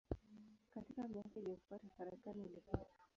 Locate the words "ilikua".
2.45-2.85